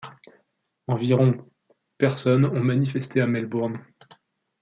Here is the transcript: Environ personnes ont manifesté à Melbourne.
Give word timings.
Environ 0.87 1.47
personnes 1.99 2.45
ont 2.45 2.59
manifesté 2.63 3.21
à 3.21 3.27
Melbourne. 3.27 3.75